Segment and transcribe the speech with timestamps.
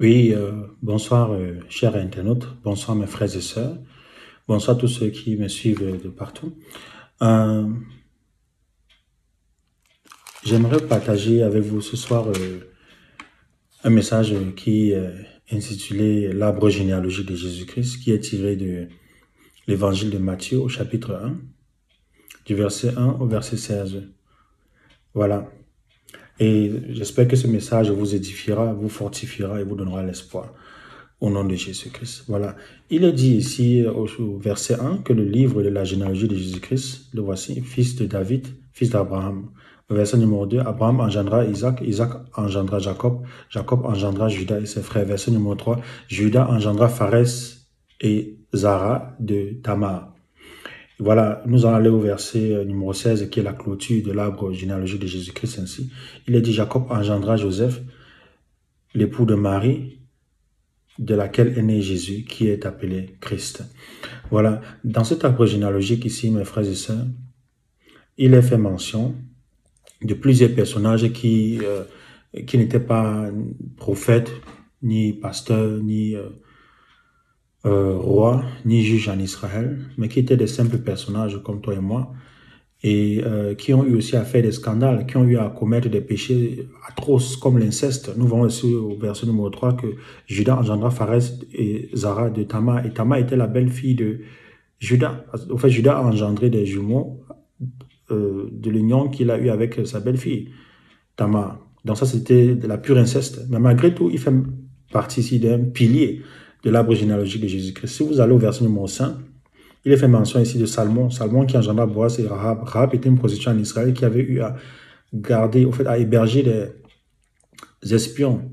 [0.00, 3.76] Oui, euh, bonsoir euh, chers internautes, bonsoir mes frères et sœurs,
[4.46, 6.56] bonsoir tous ceux qui me suivent de partout.
[7.20, 7.68] Euh,
[10.44, 12.28] J'aimerais partager avec vous ce soir
[13.82, 15.04] un message qui est
[15.50, 18.86] intitulé L'arbre généalogique de Jésus-Christ, qui est tiré de
[19.66, 21.38] l'évangile de Matthieu au chapitre 1,
[22.46, 24.04] du verset 1 au verset 16.
[25.12, 25.50] Voilà.
[26.40, 30.52] Et j'espère que ce message vous édifiera, vous fortifiera et vous donnera l'espoir
[31.20, 32.24] au nom de Jésus-Christ.
[32.28, 32.54] Voilà.
[32.90, 37.08] Il est dit ici au verset 1 que le livre de la généalogie de Jésus-Christ,
[37.12, 39.50] le voici, fils de David, fils d'Abraham.
[39.90, 45.06] Verset numéro 2, Abraham engendra Isaac, Isaac engendra Jacob, Jacob engendra Judas et ses frères.
[45.06, 47.56] Verset numéro 3, Judas engendra Phares
[48.00, 50.12] et Zara de Tamar.
[51.00, 54.52] Voilà, nous allons aller au verset euh, numéro 16 qui est la clôture de l'arbre
[54.52, 55.90] généalogique de Jésus-Christ ainsi.
[56.26, 57.80] Il est dit Jacob engendra Joseph,
[58.94, 60.00] l'époux de Marie,
[60.98, 63.62] de laquelle est né Jésus, qui est appelé Christ.
[64.30, 67.06] Voilà, dans cet arbre généalogique ici, mes frères et sœurs,
[68.16, 69.14] il est fait mention
[70.02, 71.84] de plusieurs personnages qui, euh,
[72.44, 73.30] qui n'étaient pas
[73.76, 74.32] prophètes,
[74.82, 76.16] ni pasteurs, ni...
[76.16, 76.28] Euh,
[77.68, 81.80] euh, roi ni juge en Israël, mais qui étaient des simples personnages comme toi et
[81.80, 82.12] moi,
[82.82, 85.88] et euh, qui ont eu aussi à faire des scandales, qui ont eu à commettre
[85.88, 88.12] des péchés atroces comme l'inceste.
[88.16, 89.86] Nous voyons aussi au verset numéro 3 que
[90.26, 94.20] Judas engendra Phares et Zara de Tama, et Tama était la belle-fille de
[94.78, 95.24] Judas.
[95.50, 97.20] En fait, Judas a engendré des jumeaux
[98.10, 100.50] euh, de l'union qu'il a eu avec sa belle-fille,
[101.16, 101.60] Tama.
[101.84, 103.46] Donc ça, c'était de la pure inceste.
[103.50, 104.32] Mais malgré tout, il fait
[104.92, 106.22] partie ici d'un pilier
[106.62, 107.88] de l'arbre généalogique de Jésus-Christ.
[107.88, 109.14] Si vous allez au verset numéro 5,
[109.84, 111.10] il est fait mention ici de Salmon.
[111.10, 112.62] Salmon qui engendra Boaz et Rahab.
[112.64, 114.56] Rahab était une prostituée en Israël qui avait eu à
[115.14, 118.52] garder, au fait, à héberger des espions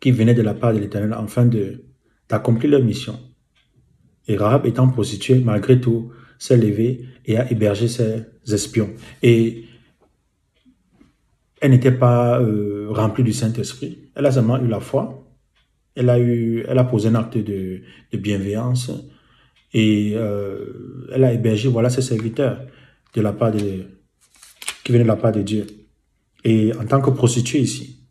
[0.00, 1.48] qui venaient de la part de l'Éternel afin
[2.28, 3.18] d'accomplir leur mission.
[4.28, 8.90] Et Rahab étant prostituée, malgré tout, s'est levée et a hébergé ses espions.
[9.22, 9.64] Et
[11.60, 14.10] elle n'était pas euh, remplie du Saint-Esprit.
[14.14, 15.23] Elle a seulement eu la foi
[15.94, 17.82] elle a eu, elle a posé un acte de,
[18.12, 18.90] bienveillance
[19.72, 22.60] et euh, elle a hébergé voilà ses serviteurs
[23.14, 23.84] de la part de
[24.84, 25.66] qui venaient de la part de Dieu.
[26.44, 28.04] Et en tant que prostituée ici,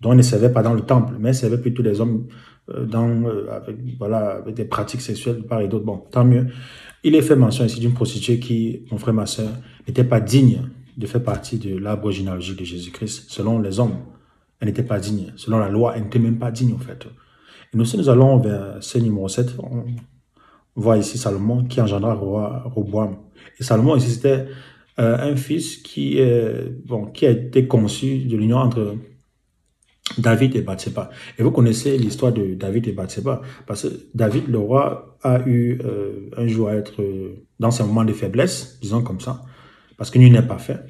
[0.00, 2.26] dont elle ne servait pas dans le temple, mais elle servait plutôt des hommes
[2.70, 5.84] euh, dans, euh, avec, voilà, des pratiques sexuelles de part et d'autre.
[5.84, 6.46] Bon, tant mieux.
[7.04, 9.50] Il est fait mention ici d'une prostituée qui, mon frère, ma soeur,
[9.86, 10.62] n'était pas digne
[10.96, 13.98] de faire partie de l'arbre généalogique de Jésus-Christ, selon les hommes
[14.60, 15.32] elle n'était pas digne.
[15.36, 17.06] Selon la loi, elle n'était même pas digne, en fait.
[17.72, 19.84] Et nous, si nous allons vers ce numéro 7, on
[20.74, 23.16] voit ici Salomon qui engendra roi Roboam.
[23.58, 24.46] Et Salomon, ici, c'était
[24.98, 26.18] euh, un fils qui,
[26.84, 28.96] bon, qui a été conçu de l'union entre
[30.18, 31.10] David et Bathsheba.
[31.38, 35.78] Et vous connaissez l'histoire de David et Bathsheba, parce que David, le roi, a eu
[35.84, 37.02] euh, un jour à être
[37.58, 39.42] dans ses moments de faiblesse, disons comme ça,
[39.96, 40.80] parce qu'il n'est pas fait.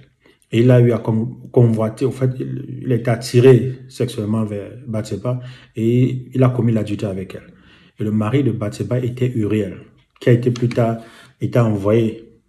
[0.53, 5.41] Et il a eu à convoiter, au fait, il, a été attiré sexuellement vers Bathsheba
[5.75, 7.53] et il a commis l'adultère avec elle.
[7.99, 9.79] Et le mari de Bathsheba était Uriel,
[10.21, 10.99] qui a été plus tard
[11.41, 12.41] été envoyé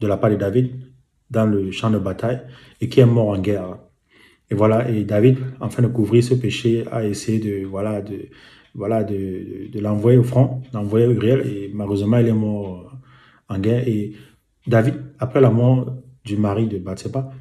[0.00, 0.70] de la part de David
[1.30, 2.40] dans le champ de bataille
[2.80, 3.78] et qui est mort en guerre.
[4.50, 8.28] Et voilà, et David, afin de couvrir ce péché, a essayé de, voilà, de,
[8.74, 12.92] voilà, de, de, l'envoyer au front, d'envoyer Uriel, et malheureusement, il est mort
[13.48, 13.86] en guerre.
[13.88, 14.12] Et
[14.66, 17.32] David, après la mort du mari de Bathsheba,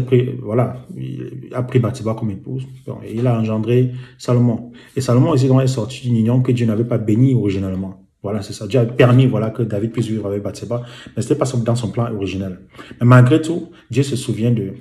[0.00, 2.66] pris, voilà, il a pris Bathsheba comme épouse.
[3.04, 4.72] et il a engendré Salomon.
[4.96, 8.00] Et Salomon aussi est sorti d'une union que Dieu n'avait pas bénie originellement.
[8.22, 8.66] Voilà, c'est ça.
[8.66, 10.82] Dieu a permis voilà, que David puisse vivre avec Bathsheba,
[11.14, 12.60] mais ce n'était pas dans son plan originel.
[13.00, 14.72] Mais malgré tout, Dieu se souvient de,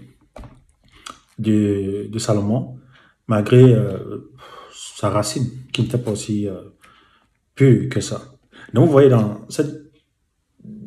[1.39, 2.77] de, de Salomon,
[3.27, 4.31] malgré euh,
[4.71, 6.61] sa racine, qui n'était pas aussi euh,
[7.53, 8.21] pure que ça.
[8.73, 9.82] Donc, vous voyez, dans cette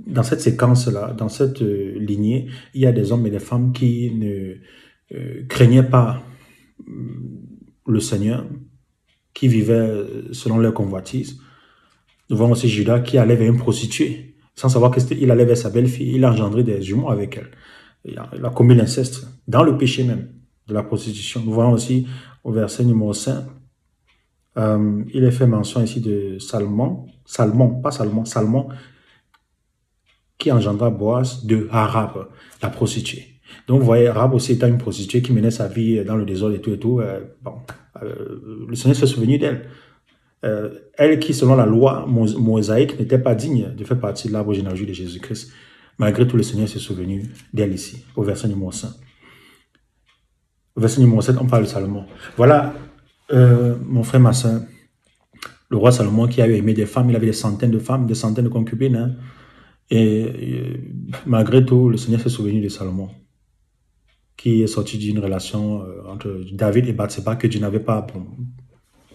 [0.06, 3.72] dans cette séquence-là, dans cette euh, lignée, il y a des hommes et des femmes
[3.72, 4.55] qui ne
[5.17, 6.22] euh, craignaient pas
[6.89, 6.93] euh,
[7.87, 8.47] le Seigneur,
[9.35, 11.41] qui vivaient selon leur convoitise.
[12.31, 15.70] Nous voyons aussi Judas qui allait vers une prostituée, sans savoir qu'il allait vers sa
[15.70, 16.14] belle-fille.
[16.14, 17.50] Il a engendré des jumeaux avec elle.
[18.05, 20.29] Il a, commis l'inceste, dans le péché même
[20.69, 21.43] de la prostitution.
[21.44, 22.06] Nous voyons aussi
[22.44, 23.44] au verset numéro 5,
[24.59, 28.69] euh, il est fait mention ici de Salmon, Salmon, pas Salmon, Salmon,
[30.38, 32.29] qui engendra Boaz de Harab,
[32.62, 33.37] la prostituée.
[33.67, 36.56] Donc, vous voyez, Harab aussi étant une prostituée qui menait sa vie dans le désordre
[36.56, 37.00] et tout et tout.
[37.00, 37.55] Euh, bon,
[38.03, 39.69] euh, le Seigneur s'est souvenu d'elle.
[40.44, 44.53] Euh, elle qui, selon la loi mosaïque, n'était pas digne de faire partie de l'arbre
[44.53, 45.53] généalogique de Jésus-Christ.
[45.99, 48.91] Malgré tout, le Seigneur s'est souvenu d'elle ici, au verset numéro 5.
[50.77, 52.05] Au verset numéro 7, on parle de Salomon.
[52.37, 52.75] Voilà
[53.33, 54.61] mon frère, ma soeur,
[55.69, 58.15] le roi Salomon qui a aimé des femmes, il avait des centaines de femmes, des
[58.15, 58.97] centaines de concubines.
[58.97, 59.17] Hein.
[59.91, 60.81] Et,
[61.27, 63.09] malgré tout, le Seigneur s'est souvenu de Salomon,
[64.37, 68.06] qui est sorti d'une relation euh, entre David et Bathsheba que Dieu n'avait pas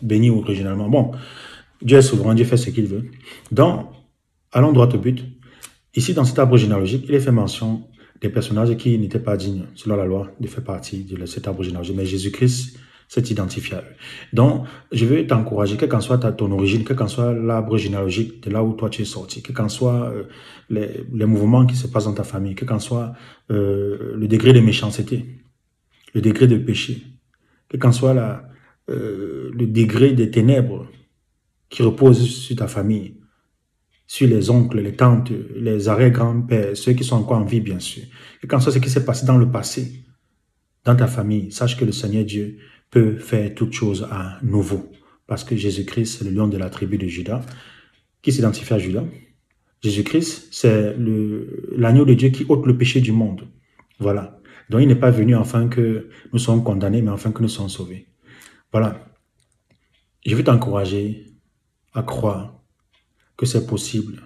[0.02, 0.90] béni originalement.
[0.90, 1.12] Bon,
[1.82, 3.06] Dieu est souverain, Dieu fait ce qu'il veut.
[3.52, 3.88] Donc,
[4.52, 5.24] allons droit au but.
[5.94, 7.84] Ici, dans cet arbre généalogique, il est fait mention
[8.22, 11.64] des personnages qui n'étaient pas dignes, selon la loi, de faire partie de cet arbre
[11.64, 11.96] généalogique.
[11.98, 12.78] Mais Jésus-Christ
[13.12, 13.96] s'est identifié à eux.
[14.32, 18.50] Donc, je veux t'encourager, quelle qu'en soit ton origine, quel qu'en soit l'arbre généalogique de
[18.50, 20.24] là où toi tu es sorti, quel qu'en soit euh,
[20.70, 23.12] les, mouvements qui se passent dans ta famille, quel qu'en soit
[23.52, 25.26] euh, le degré de méchanceté,
[26.14, 27.04] le degré de péché,
[27.68, 28.44] quel qu'en soit
[28.90, 30.88] euh, le degré des ténèbres
[31.68, 33.18] qui reposent sur ta famille,
[34.08, 38.04] sur les oncles, les tantes, les arrière-grands-pères, ceux qui sont encore en vie, bien sûr.
[38.42, 40.06] Et quand soit ce qui s'est passé dans le passé,
[40.86, 42.58] dans ta famille, sache que le Seigneur Dieu
[42.92, 44.92] peut faire toute chose à nouveau.
[45.26, 47.42] Parce que Jésus-Christ, c'est le lion de la tribu de Judas.
[48.22, 49.06] Qui s'identifie à Judas
[49.82, 50.96] Jésus-Christ, c'est
[51.76, 53.48] l'agneau de Dieu qui ôte le péché du monde.
[53.98, 54.40] Voilà.
[54.70, 57.70] Donc il n'est pas venu afin que nous soyons condamnés, mais afin que nous soyons
[57.70, 58.08] sauvés.
[58.72, 59.04] Voilà.
[60.24, 61.34] Je veux t'encourager
[61.94, 62.62] à croire
[63.38, 64.22] que c'est possible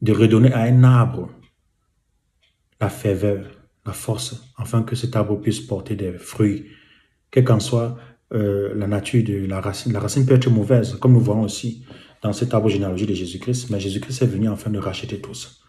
[0.00, 1.30] de redonner à un arbre
[2.80, 3.50] la ferveur,
[3.84, 6.66] la force, afin que cet arbre puisse porter des fruits
[7.30, 7.96] quelle qu'en soit
[8.32, 9.92] euh, la nature de la racine.
[9.92, 11.84] La racine peut être mauvaise, comme nous voyons aussi
[12.22, 15.62] dans cet arbre généalogique de Jésus-Christ, mais Jésus-Christ est venu afin de racheter tous.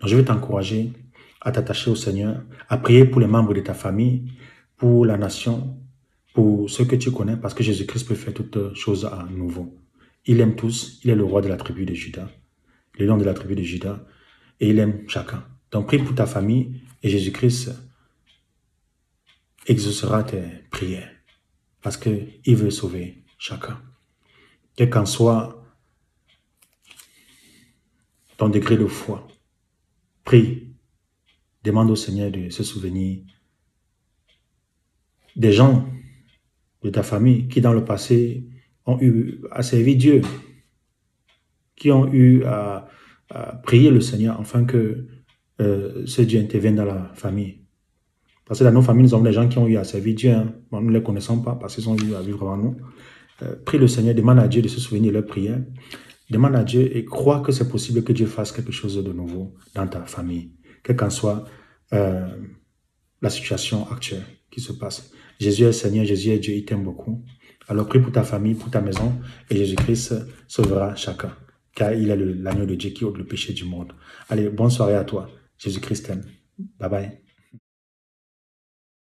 [0.00, 0.92] Donc je vais t'encourager
[1.40, 4.32] à t'attacher au Seigneur, à prier pour les membres de ta famille,
[4.76, 5.76] pour la nation,
[6.34, 9.74] pour ceux que tu connais, parce que Jésus-Christ peut faire toutes choses à nouveau.
[10.26, 12.28] Il aime tous, il est le roi de la tribu de Judas,
[12.98, 14.04] le nom de la tribu de Judas,
[14.60, 15.44] et il aime chacun.
[15.70, 17.72] Donc prie pour ta famille, et Jésus-Christ
[19.66, 20.42] exaucera tes
[20.76, 21.10] prières
[21.80, 23.80] parce qu'il veut sauver chacun.
[24.74, 25.64] Quel qu'en soit
[28.36, 29.26] ton degré de foi,
[30.24, 30.74] prie,
[31.64, 33.20] demande au Seigneur de se souvenir
[35.34, 35.88] des gens
[36.82, 38.46] de ta famille qui dans le passé
[38.84, 40.22] ont eu à servir Dieu,
[41.74, 42.88] qui ont eu à,
[43.64, 45.08] prier le Seigneur afin que
[45.60, 47.65] euh, ce Dieu intervienne dans la famille.
[48.46, 50.30] Parce que dans nos familles, nous avons des gens qui ont eu à servir Dieu.
[50.30, 50.54] Hein.
[50.72, 52.76] nous ne les connaissons pas parce qu'ils ont eu à vivre avant nous.
[53.42, 55.60] Euh, prie le Seigneur, demande à Dieu de se souvenir de leurs prières.
[56.30, 59.54] Demande à Dieu et crois que c'est possible que Dieu fasse quelque chose de nouveau
[59.74, 60.52] dans ta famille,
[60.82, 61.44] quelle qu'en soit
[61.92, 62.26] euh,
[63.22, 65.12] la situation actuelle qui se passe.
[65.38, 67.22] Jésus est Seigneur, Jésus est Dieu, il t'aime beaucoup.
[67.68, 69.12] Alors prie pour ta famille, pour ta maison,
[69.50, 70.14] et Jésus-Christ
[70.48, 71.32] sauvera chacun,
[71.74, 73.92] car il est l'agneau de Dieu qui ôte le péché du monde.
[74.28, 75.28] Allez, bonne soirée à toi.
[75.58, 76.24] Jésus-Christ t'aime.
[76.78, 77.25] Bye bye.